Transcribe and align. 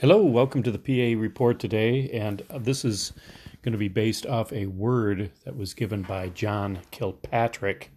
Hello, 0.00 0.24
welcome 0.24 0.62
to 0.62 0.70
the 0.70 0.78
PA 0.78 1.20
report 1.20 1.58
today, 1.58 2.08
and 2.08 2.42
this 2.58 2.86
is 2.86 3.12
going 3.60 3.72
to 3.72 3.78
be 3.78 3.88
based 3.88 4.24
off 4.24 4.50
a 4.50 4.64
word 4.64 5.30
that 5.44 5.54
was 5.54 5.74
given 5.74 6.00
by 6.00 6.30
John 6.30 6.78
Kilpatrick. 6.90 7.90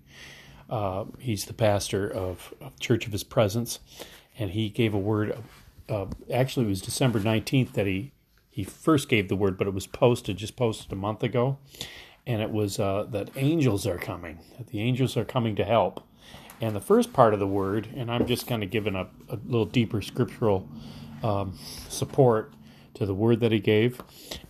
Uh, 0.70 1.06
he's 1.18 1.46
the 1.46 1.54
pastor 1.54 2.12
of, 2.12 2.54
of, 2.60 2.78
Church 2.78 3.06
of 3.06 3.14
His 3.14 3.24
Presence, 3.24 3.80
and 4.38 4.52
he 4.52 4.68
gave 4.68 4.94
a 4.94 5.00
word. 5.00 5.38
Uh, 5.88 6.08
actually, 6.30 6.66
it 6.66 6.70
was 6.70 6.82
December 6.82 7.22
nineteenth 7.22 7.72
that 7.72 7.88
he 7.88 8.12
he 8.50 8.66
first 8.66 9.08
gave 9.08 9.30
the 9.30 9.38
word, 9.38 9.58
but 9.58 9.68
it 9.68 9.74
was 9.74 9.88
posted 9.88 10.36
just 10.36 10.58
posted 10.58 10.92
a 10.92 10.98
month 10.98 11.24
ago, 11.24 11.58
and 12.28 12.42
it 12.42 12.52
was 12.52 12.82
uh, 12.82 13.06
that 13.12 13.30
angels 13.38 13.88
are 13.88 13.98
coming. 13.98 14.40
That 14.58 14.68
the 14.68 14.82
angels 14.82 15.16
are 15.16 15.24
coming 15.24 15.56
to 15.56 15.64
help. 15.64 16.06
And 16.60 16.76
the 16.76 16.82
first 16.82 17.14
part 17.14 17.34
of 17.34 17.40
the 17.40 17.48
word, 17.48 17.88
and 17.96 18.12
I'm 18.12 18.28
just 18.28 18.46
kind 18.46 18.62
of 18.62 18.72
giving 18.72 18.96
a, 18.96 19.08
a 19.30 19.40
little 19.46 19.66
deeper 19.66 20.02
scriptural 20.02 20.68
um, 21.24 21.58
support 21.90 22.54
to 22.94 23.06
the 23.06 23.14
word 23.14 23.40
that 23.40 23.52
he 23.52 23.60
gave. 23.60 24.02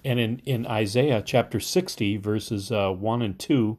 And 0.04 0.20
in, 0.20 0.40
in 0.46 0.68
Isaiah 0.68 1.22
chapter 1.26 1.60
60, 1.60 2.18
verses 2.18 2.72
uh, 2.72 2.92
1 2.92 3.22
and 3.22 3.40
2, 3.40 3.78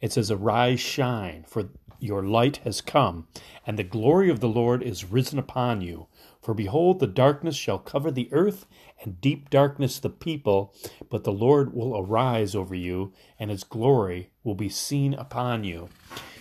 it 0.00 0.12
says, 0.12 0.30
Arise, 0.30 0.80
shine, 0.80 1.44
for 1.48 1.68
your 1.98 2.22
light 2.22 2.58
has 2.58 2.80
come, 2.80 3.26
and 3.66 3.78
the 3.78 3.84
glory 3.84 4.28
of 4.28 4.40
the 4.40 4.48
Lord 4.48 4.82
is 4.82 5.10
risen 5.10 5.38
upon 5.38 5.80
you. 5.80 6.06
For 6.42 6.52
behold, 6.52 7.00
the 7.00 7.06
darkness 7.06 7.56
shall 7.56 7.78
cover 7.78 8.10
the 8.10 8.28
earth, 8.30 8.66
and 9.02 9.20
deep 9.20 9.48
darkness 9.48 9.98
the 9.98 10.10
people, 10.10 10.74
but 11.08 11.24
the 11.24 11.32
Lord 11.32 11.72
will 11.72 11.98
arise 11.98 12.54
over 12.54 12.74
you, 12.74 13.14
and 13.38 13.50
his 13.50 13.64
glory 13.64 14.30
will 14.42 14.54
be 14.54 14.68
seen 14.68 15.14
upon 15.14 15.64
you. 15.64 15.88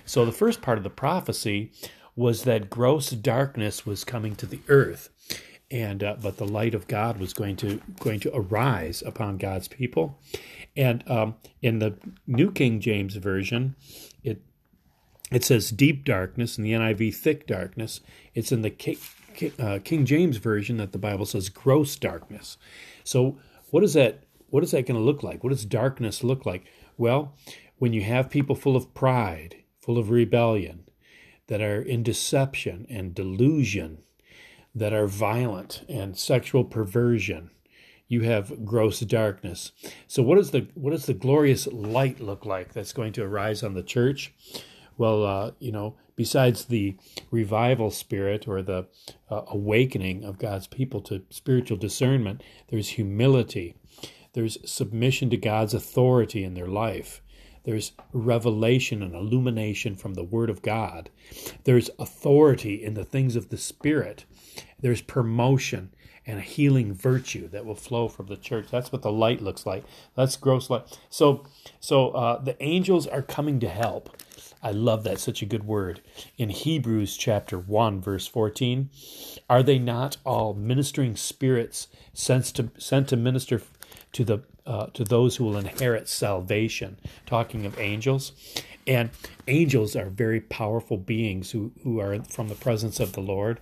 So 0.06 0.26
the 0.26 0.34
first 0.34 0.62
part 0.62 0.78
of 0.78 0.84
the 0.84 0.90
prophecy 0.90 1.72
was 2.16 2.44
that 2.44 2.70
gross 2.70 3.12
darkness 3.12 3.86
was 3.86 4.04
coming 4.04 4.36
to 4.36 4.46
the 4.46 4.60
earth 4.68 5.10
and 5.74 6.04
uh, 6.04 6.16
but 6.22 6.38
the 6.38 6.46
light 6.46 6.76
of 6.76 6.88
God 6.88 7.20
was 7.20 7.34
going 7.34 7.56
to 7.58 7.82
going 8.00 8.20
to 8.22 8.32
arise 8.34 9.02
upon 9.06 9.38
God's 9.38 9.68
people, 9.68 10.20
and 10.78 11.04
um, 11.10 11.36
in 11.62 11.80
the 11.80 11.98
New 12.28 12.52
King 12.52 12.80
James 12.80 13.16
version, 13.16 13.76
it 14.24 14.42
it 15.32 15.44
says 15.44 15.72
deep 15.72 16.06
darkness, 16.06 16.60
in 16.60 16.64
the 16.64 16.74
NIV 16.74 17.16
thick 17.16 17.48
darkness. 17.48 18.02
It's 18.36 18.52
in 18.52 18.62
the 18.62 18.70
King, 18.70 18.98
uh, 19.60 19.80
King 19.84 20.06
James 20.06 20.38
version 20.38 20.78
that 20.78 20.92
the 20.92 21.00
Bible 21.00 21.26
says 21.26 21.50
gross 21.50 21.96
darkness. 21.96 22.58
So 23.04 23.40
what 23.72 23.84
is 23.84 23.96
that? 23.96 24.24
What 24.52 24.64
is 24.64 24.72
that 24.72 24.86
going 24.86 25.00
to 25.00 25.04
look 25.04 25.24
like? 25.24 25.44
What 25.44 25.50
does 25.50 25.66
darkness 25.66 26.24
look 26.24 26.46
like? 26.46 26.66
Well, 26.98 27.34
when 27.80 27.94
you 27.94 28.02
have 28.04 28.30
people 28.30 28.56
full 28.56 28.76
of 28.76 28.94
pride, 28.94 29.56
full 29.82 29.98
of 29.98 30.12
rebellion, 30.12 30.84
that 31.48 31.62
are 31.62 31.82
in 31.82 32.04
deception 32.04 32.86
and 32.92 33.16
delusion 33.16 34.04
that 34.76 34.94
are 34.94 35.08
violent 35.08 35.84
and 35.88 36.18
sexual 36.18 36.64
perversion. 36.64 37.52
You 38.08 38.22
have 38.22 38.66
gross 38.66 39.00
darkness. 39.00 39.72
So 40.08 40.22
what 40.22 40.38
is 40.38 40.52
the 40.52 40.68
what 40.76 40.92
does 40.92 41.06
the 41.06 41.14
glorious 41.14 41.68
light 41.68 42.20
look 42.20 42.46
like 42.46 42.74
that's 42.74 42.94
going 42.94 43.14
to 43.14 43.24
arise 43.24 43.64
on 43.64 43.74
the 43.74 43.84
church? 43.84 44.34
Well, 44.98 45.26
uh, 45.26 45.52
you 45.60 45.72
know, 45.72 45.96
besides 46.16 46.66
the 46.66 46.96
revival 47.32 47.90
spirit 47.90 48.48
or 48.48 48.62
the 48.62 48.88
uh, 49.30 49.42
awakening 49.48 50.24
of 50.24 50.38
God's 50.38 50.68
people 50.68 51.02
to 51.02 51.24
spiritual 51.30 51.78
discernment, 51.78 52.44
there's 52.70 52.90
humility, 52.90 53.76
there's 54.34 54.58
submission 54.70 55.30
to 55.32 55.38
God's 55.38 55.74
authority 55.74 56.44
in 56.44 56.54
their 56.54 56.68
life, 56.68 57.23
there's 57.64 57.94
revelation 58.12 59.02
and 59.02 59.16
illumination 59.16 59.96
from 59.96 60.14
the 60.14 60.24
Word 60.24 60.50
of 60.50 60.62
God. 60.62 61.10
There's 61.64 61.90
authority 61.98 62.84
in 62.84 62.94
the 62.94 63.06
things 63.06 63.36
of 63.36 63.50
the 63.50 63.58
Spirit. 63.58 64.26
There's 64.80 65.02
promotion 65.02 65.92
and 66.26 66.40
a 66.40 66.42
healing 66.42 66.94
virtue 66.94 67.48
that 67.50 67.66
will 67.66 67.76
flow 67.76 68.08
from 68.08 68.28
the 68.28 68.38
church. 68.38 68.68
That's 68.72 68.92
what 68.92 69.02
the 69.02 69.12
light 69.12 69.42
looks 69.42 69.66
like. 69.66 69.84
That's 70.16 70.38
gross 70.38 70.70
light. 70.70 71.00
So, 71.10 71.46
so 71.80 72.12
uh, 72.12 72.42
the 72.42 72.62
angels 72.64 73.08
are 73.08 73.22
coming 73.22 73.60
to 73.60 73.70
help. 73.70 74.16
I 74.62 74.72
love 74.72 75.04
that. 75.04 75.20
Such 75.20 75.42
a 75.42 75.46
good 75.46 75.66
word. 75.66 76.00
In 76.38 76.50
Hebrews 76.50 77.18
chapter 77.18 77.60
1, 77.60 78.02
verse 78.02 78.28
14, 78.28 78.90
are 79.50 79.62
they 79.62 79.78
not 79.78 80.16
all 80.26 80.54
ministering 80.54 81.18
spirits 81.18 81.90
sent 82.14 82.46
to, 82.56 82.72
sent 82.78 83.10
to 83.10 83.18
minister 83.18 83.62
to 84.14 84.24
the 84.24 84.40
uh, 84.66 84.88
to 84.88 85.04
those 85.04 85.36
who 85.36 85.44
will 85.44 85.58
inherit 85.58 86.08
salvation. 86.08 86.98
Talking 87.26 87.66
of 87.66 87.78
angels, 87.80 88.32
and 88.88 89.10
angels 89.48 89.96
are 89.96 90.10
very 90.10 90.40
powerful 90.40 90.98
beings 90.98 91.52
who 91.52 91.72
who 91.84 92.00
are 92.00 92.24
from 92.24 92.48
the 92.48 92.56
presence 92.56 93.00
of 93.00 93.14
the 93.14 93.22
Lord, 93.22 93.60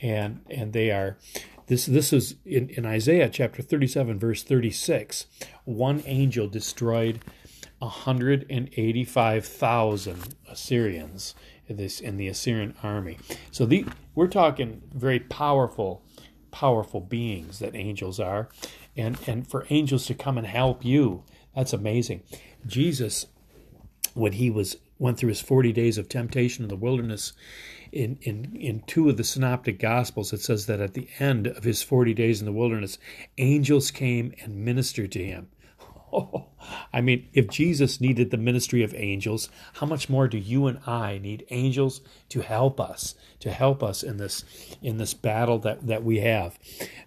and 0.00 0.40
and 0.50 0.72
they 0.72 0.90
are. 0.90 1.18
This 1.66 1.86
this 1.86 2.12
is 2.12 2.34
in, 2.44 2.68
in 2.70 2.84
Isaiah 2.84 3.30
chapter 3.30 3.62
37 3.62 4.18
verse 4.18 4.42
36. 4.42 5.24
One 5.64 6.02
angel 6.04 6.46
destroyed 6.46 7.20
185,000 7.78 10.34
Assyrians 10.48 11.34
in 11.66 11.76
this 11.76 12.00
in 12.00 12.18
the 12.18 12.28
Assyrian 12.28 12.74
army. 12.82 13.18
So 13.50 13.66
the 13.66 13.84
we're 14.14 14.28
talking 14.28 14.82
very 14.92 15.20
powerful 15.20 16.02
powerful 16.50 17.00
beings 17.00 17.58
that 17.58 17.74
angels 17.74 18.20
are 18.20 18.48
and 18.96 19.18
and 19.26 19.46
for 19.46 19.66
angels 19.70 20.06
to 20.06 20.14
come 20.14 20.38
and 20.38 20.46
help 20.46 20.84
you. 20.84 21.24
That's 21.54 21.72
amazing. 21.72 22.22
Jesus 22.66 23.26
when 24.14 24.32
he 24.32 24.50
was 24.50 24.76
went 24.98 25.18
through 25.18 25.28
his 25.28 25.40
40 25.40 25.72
days 25.72 25.98
of 25.98 26.08
temptation 26.08 26.64
in 26.64 26.68
the 26.68 26.76
wilderness 26.76 27.32
in 27.92 28.18
in 28.22 28.56
in 28.56 28.82
two 28.86 29.08
of 29.08 29.16
the 29.16 29.24
synoptic 29.24 29.78
gospels 29.78 30.32
it 30.32 30.40
says 30.40 30.66
that 30.66 30.80
at 30.80 30.94
the 30.94 31.08
end 31.18 31.46
of 31.46 31.64
his 31.64 31.82
40 31.82 32.14
days 32.14 32.40
in 32.40 32.46
the 32.46 32.52
wilderness 32.52 32.98
angels 33.38 33.90
came 33.90 34.32
and 34.42 34.64
ministered 34.64 35.12
to 35.12 35.24
him. 35.24 35.48
Oh, 36.12 36.46
I 36.92 37.00
mean, 37.00 37.28
if 37.32 37.48
Jesus 37.48 38.00
needed 38.00 38.30
the 38.30 38.36
ministry 38.36 38.82
of 38.82 38.94
angels, 38.94 39.48
how 39.74 39.86
much 39.86 40.08
more 40.08 40.28
do 40.28 40.38
you 40.38 40.66
and 40.66 40.78
I 40.86 41.18
need 41.18 41.44
angels 41.50 42.00
to 42.30 42.40
help 42.40 42.80
us, 42.80 43.14
to 43.40 43.50
help 43.50 43.82
us 43.82 44.02
in 44.02 44.16
this 44.16 44.44
in 44.80 44.98
this 44.98 45.12
battle 45.12 45.58
that 45.60 45.86
that 45.86 46.04
we 46.04 46.20
have? 46.20 46.58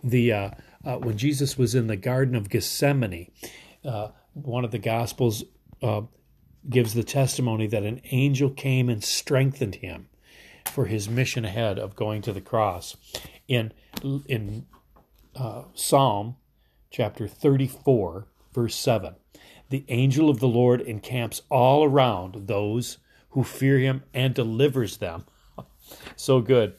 The 0.04 0.32
uh, 0.34 0.50
uh, 0.88 0.98
when 0.98 1.18
Jesus 1.18 1.58
was 1.58 1.76
in 1.76 1.88
the 1.88 1.98
Garden 1.98 2.34
of 2.34 2.50
Gethsemane, 2.50 3.30
uh, 3.84 4.10
one 4.34 4.64
of 4.64 4.72
the 4.72 4.80
Gospels 4.80 5.44
uh, 5.84 6.02
gives 6.70 6.94
the 6.94 7.04
testimony 7.04 7.68
that 7.68 7.84
an 7.84 8.00
angel 8.12 8.50
came 8.50 8.88
and 8.88 9.04
strengthened 9.04 9.76
him 9.76 10.08
for 10.66 10.86
his 10.86 11.10
mission 11.10 11.44
ahead 11.44 11.78
of 11.78 11.96
going 11.96 12.22
to 12.22 12.32
the 12.32 12.42
cross. 12.42 12.96
In 13.48 13.74
in 14.28 14.66
uh, 15.36 15.64
Psalm 15.74 16.38
chapter 16.90 17.28
thirty 17.28 17.68
four 17.68 18.28
Verse 18.54 18.76
7 18.76 19.14
The 19.70 19.86
angel 19.88 20.32
of 20.32 20.40
the 20.40 20.48
Lord 20.48 20.82
encamps 20.82 21.44
all 21.52 21.84
around 21.84 22.48
those 22.48 22.98
who 23.30 23.44
fear 23.44 23.78
him 23.78 24.02
and 24.16 24.34
delivers 24.34 24.98
them. 24.98 25.26
so 26.16 26.42
good. 26.42 26.74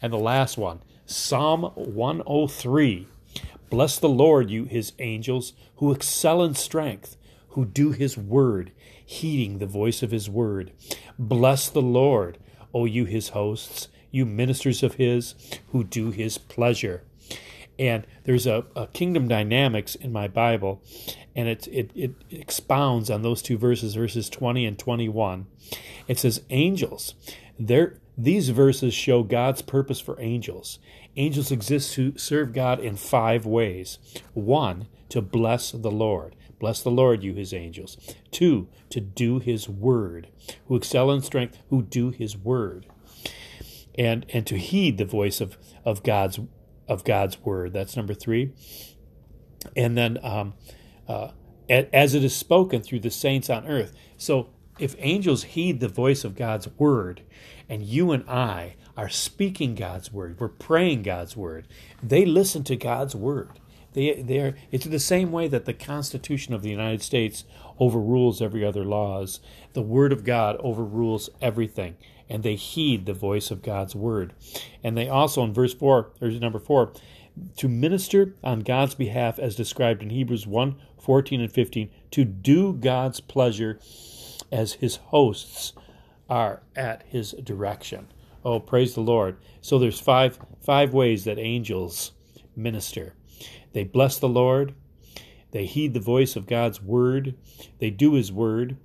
And 0.00 0.12
the 0.12 0.16
last 0.16 0.56
one 0.56 0.82
Psalm 1.06 1.62
103 1.74 3.08
Bless 3.74 3.98
the 3.98 4.08
Lord, 4.08 4.50
you 4.50 4.66
his 4.66 4.92
angels, 5.00 5.52
who 5.78 5.90
excel 5.90 6.44
in 6.44 6.54
strength, 6.54 7.16
who 7.48 7.64
do 7.64 7.90
his 7.90 8.16
word, 8.16 8.70
heeding 9.04 9.58
the 9.58 9.66
voice 9.66 10.00
of 10.00 10.12
his 10.12 10.30
word. 10.30 10.70
Bless 11.18 11.68
the 11.68 11.82
Lord, 11.82 12.38
O 12.72 12.84
you 12.84 13.04
his 13.04 13.30
hosts, 13.30 13.88
you 14.12 14.26
ministers 14.26 14.84
of 14.84 14.94
his, 14.94 15.34
who 15.72 15.82
do 15.82 16.12
his 16.12 16.38
pleasure. 16.38 17.02
And 17.76 18.06
there's 18.22 18.46
a, 18.46 18.64
a 18.76 18.86
kingdom 18.86 19.26
dynamics 19.26 19.96
in 19.96 20.12
my 20.12 20.28
Bible, 20.28 20.80
and 21.34 21.48
it, 21.48 21.66
it, 21.66 21.90
it 21.96 22.14
expounds 22.30 23.10
on 23.10 23.22
those 23.22 23.42
two 23.42 23.58
verses, 23.58 23.96
verses 23.96 24.30
20 24.30 24.66
and 24.66 24.78
21. 24.78 25.48
It 26.06 26.20
says, 26.20 26.42
Angels. 26.48 27.16
There, 27.58 27.98
these 28.16 28.50
verses 28.50 28.94
show 28.94 29.22
God's 29.22 29.62
purpose 29.62 30.00
for 30.00 30.20
angels. 30.20 30.78
Angels 31.16 31.50
exist 31.50 31.94
to 31.94 32.16
serve 32.16 32.52
God 32.52 32.80
in 32.80 32.96
five 32.96 33.44
ways. 33.44 33.98
One, 34.32 34.86
to 35.08 35.20
bless 35.20 35.72
the 35.72 35.90
Lord. 35.90 36.36
Bless 36.58 36.82
the 36.82 36.90
Lord, 36.90 37.22
you 37.22 37.34
his 37.34 37.52
angels. 37.52 37.96
Two, 38.30 38.68
to 38.90 39.00
do 39.00 39.38
his 39.38 39.68
word, 39.68 40.28
who 40.66 40.76
excel 40.76 41.10
in 41.10 41.22
strength, 41.22 41.58
who 41.70 41.82
do 41.82 42.10
his 42.10 42.36
word. 42.36 42.86
And 43.96 44.26
and 44.30 44.46
to 44.46 44.58
heed 44.58 44.98
the 44.98 45.04
voice 45.04 45.40
of, 45.40 45.56
of 45.84 46.02
God's 46.02 46.40
of 46.88 47.04
God's 47.04 47.40
word. 47.40 47.72
That's 47.72 47.96
number 47.96 48.14
three. 48.14 48.52
And 49.76 49.96
then 49.96 50.18
um, 50.22 50.54
uh, 51.06 51.28
as 51.68 52.14
it 52.14 52.24
is 52.24 52.34
spoken 52.34 52.82
through 52.82 53.00
the 53.00 53.10
saints 53.10 53.48
on 53.48 53.66
earth. 53.66 53.92
So 54.16 54.50
if 54.78 54.96
angels 54.98 55.44
heed 55.44 55.80
the 55.80 55.88
voice 55.88 56.24
of 56.24 56.36
God's 56.36 56.68
word, 56.78 57.22
and 57.68 57.82
you 57.82 58.12
and 58.12 58.28
I 58.28 58.76
are 58.96 59.08
speaking 59.08 59.74
God's 59.74 60.12
word, 60.12 60.38
we're 60.38 60.48
praying 60.48 61.02
God's 61.02 61.36
word, 61.36 61.66
they 62.02 62.24
listen 62.24 62.64
to 62.64 62.76
God's 62.76 63.14
word. 63.14 63.60
They, 63.92 64.22
they 64.22 64.40
are, 64.40 64.56
it's 64.72 64.86
the 64.86 64.98
same 64.98 65.30
way 65.30 65.46
that 65.48 65.66
the 65.66 65.72
Constitution 65.72 66.52
of 66.52 66.62
the 66.62 66.70
United 66.70 67.02
States 67.02 67.44
overrules 67.78 68.42
every 68.42 68.64
other 68.64 68.84
laws. 68.84 69.38
The 69.72 69.82
Word 69.82 70.12
of 70.12 70.24
God 70.24 70.56
overrules 70.58 71.30
everything. 71.40 71.96
and 72.28 72.42
they 72.42 72.54
heed 72.54 73.04
the 73.06 73.12
voice 73.12 73.50
of 73.50 73.62
God's 73.62 73.94
word. 73.94 74.32
And 74.82 74.96
they 74.96 75.08
also, 75.08 75.44
in 75.44 75.52
verse 75.52 75.74
4, 75.74 76.10
or 76.20 76.28
number 76.30 76.58
4, 76.58 76.92
to 77.56 77.68
minister 77.68 78.34
on 78.42 78.60
God's 78.60 78.94
behalf 78.94 79.38
as 79.38 79.56
described 79.56 80.02
in 80.02 80.10
Hebrews 80.10 80.46
1 80.46 80.76
14 80.98 81.40
and 81.42 81.52
15, 81.52 81.90
to 82.12 82.24
do 82.24 82.72
God's 82.72 83.20
pleasure 83.20 83.78
as 84.54 84.74
his 84.74 84.96
hosts 84.96 85.72
are 86.30 86.62
at 86.76 87.02
his 87.08 87.32
direction. 87.32 88.06
Oh, 88.44 88.60
praise 88.60 88.94
the 88.94 89.00
Lord. 89.00 89.36
So 89.60 89.78
there's 89.78 89.98
five 89.98 90.38
five 90.62 90.94
ways 90.94 91.24
that 91.24 91.38
angels 91.38 92.12
minister. 92.54 93.14
They 93.72 93.82
bless 93.82 94.18
the 94.18 94.28
Lord, 94.28 94.74
they 95.50 95.66
heed 95.66 95.92
the 95.92 96.00
voice 96.00 96.36
of 96.36 96.46
God's 96.46 96.80
word, 96.80 97.34
they 97.80 97.90
do 97.90 98.14
his 98.14 98.30
word, 98.30 98.76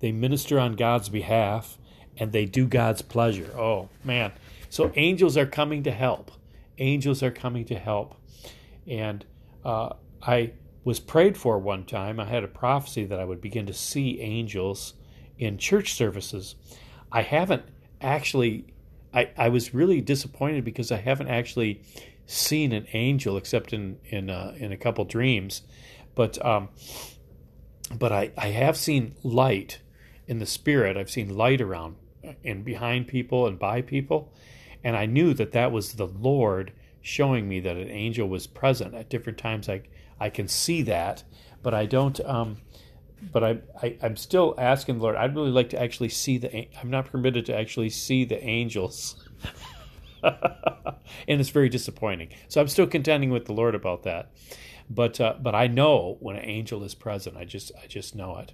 they 0.00 0.12
minister 0.12 0.58
on 0.58 0.76
God's 0.76 1.10
behalf, 1.10 1.76
and 2.16 2.32
they 2.32 2.46
do 2.46 2.66
God's 2.66 3.02
pleasure. 3.02 3.52
Oh, 3.54 3.90
man. 4.02 4.32
So 4.70 4.90
angels 4.96 5.36
are 5.36 5.46
coming 5.46 5.82
to 5.82 5.90
help. 5.90 6.30
Angels 6.78 7.22
are 7.22 7.30
coming 7.30 7.66
to 7.66 7.78
help. 7.78 8.14
And 8.86 9.26
uh, 9.64 9.90
I 10.22 10.52
was 10.84 11.00
prayed 11.00 11.36
for 11.36 11.58
one 11.58 11.84
time. 11.84 12.18
I 12.18 12.24
had 12.24 12.44
a 12.44 12.48
prophecy 12.48 13.04
that 13.04 13.20
I 13.20 13.24
would 13.24 13.42
begin 13.42 13.66
to 13.66 13.74
see 13.74 14.20
angels 14.20 14.94
in 15.38 15.58
church 15.58 15.94
services. 15.94 16.56
I 17.10 17.22
haven't 17.22 17.62
actually, 18.00 18.66
I, 19.14 19.30
I 19.36 19.48
was 19.48 19.74
really 19.74 20.00
disappointed 20.00 20.64
because 20.64 20.92
I 20.92 20.98
haven't 20.98 21.28
actually 21.28 21.82
seen 22.26 22.72
an 22.72 22.86
angel 22.92 23.36
except 23.36 23.72
in, 23.72 23.98
in, 24.06 24.30
uh, 24.30 24.54
in 24.56 24.72
a 24.72 24.76
couple 24.76 25.04
dreams. 25.04 25.62
But, 26.14 26.44
um, 26.44 26.68
but 27.96 28.12
I, 28.12 28.32
I 28.36 28.48
have 28.48 28.76
seen 28.76 29.14
light 29.22 29.80
in 30.26 30.38
the 30.38 30.46
spirit. 30.46 30.96
I've 30.96 31.10
seen 31.10 31.36
light 31.36 31.60
around 31.60 31.96
and 32.44 32.64
behind 32.64 33.08
people 33.08 33.46
and 33.46 33.58
by 33.58 33.80
people. 33.80 34.32
And 34.84 34.96
I 34.96 35.06
knew 35.06 35.34
that 35.34 35.52
that 35.52 35.72
was 35.72 35.94
the 35.94 36.06
Lord 36.06 36.72
showing 37.00 37.48
me 37.48 37.60
that 37.60 37.76
an 37.76 37.88
angel 37.88 38.28
was 38.28 38.46
present 38.46 38.94
at 38.94 39.08
different 39.08 39.38
times. 39.38 39.68
I, 39.68 39.82
I 40.20 40.30
can 40.30 40.48
see 40.48 40.82
that, 40.82 41.24
but 41.62 41.72
I 41.74 41.86
don't. 41.86 42.20
Um, 42.20 42.58
but 43.32 43.44
I, 43.44 43.58
I 43.82 43.96
am 44.02 44.16
still 44.16 44.54
asking 44.58 44.98
the 44.98 45.02
Lord. 45.02 45.16
I'd 45.16 45.34
really 45.34 45.50
like 45.50 45.70
to 45.70 45.80
actually 45.80 46.08
see 46.08 46.38
the. 46.38 46.68
I'm 46.80 46.90
not 46.90 47.06
permitted 47.06 47.46
to 47.46 47.56
actually 47.56 47.90
see 47.90 48.24
the 48.24 48.42
angels, 48.42 49.24
and 50.22 51.40
it's 51.40 51.50
very 51.50 51.68
disappointing. 51.68 52.30
So 52.48 52.60
I'm 52.60 52.68
still 52.68 52.86
contending 52.86 53.30
with 53.30 53.46
the 53.46 53.52
Lord 53.52 53.74
about 53.74 54.04
that. 54.04 54.30
But 54.90 55.20
uh, 55.20 55.34
but 55.40 55.54
I 55.54 55.66
know 55.66 56.16
when 56.20 56.36
an 56.36 56.44
angel 56.44 56.82
is 56.82 56.94
present. 56.94 57.36
I 57.36 57.44
just 57.44 57.72
I 57.82 57.86
just 57.86 58.14
know 58.14 58.38
it. 58.38 58.52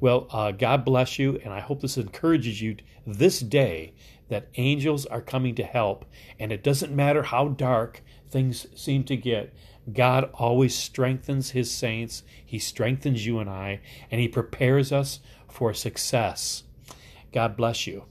Well, 0.00 0.28
uh, 0.30 0.52
God 0.52 0.84
bless 0.84 1.18
you, 1.18 1.40
and 1.44 1.52
I 1.52 1.60
hope 1.60 1.80
this 1.80 1.98
encourages 1.98 2.62
you 2.62 2.76
this 3.06 3.40
day 3.40 3.94
that 4.28 4.48
angels 4.56 5.06
are 5.06 5.20
coming 5.20 5.54
to 5.56 5.64
help, 5.64 6.04
and 6.38 6.52
it 6.52 6.62
doesn't 6.62 6.94
matter 6.94 7.22
how 7.22 7.48
dark 7.48 8.02
things 8.30 8.66
seem 8.74 9.04
to 9.04 9.16
get. 9.16 9.52
God 9.92 10.30
always 10.34 10.74
strengthens 10.74 11.50
his 11.50 11.70
saints. 11.70 12.22
He 12.44 12.58
strengthens 12.58 13.26
you 13.26 13.38
and 13.38 13.48
I, 13.48 13.80
and 14.10 14.20
he 14.20 14.28
prepares 14.28 14.92
us 14.92 15.20
for 15.48 15.72
success. 15.72 16.64
God 17.32 17.56
bless 17.56 17.86
you. 17.86 18.04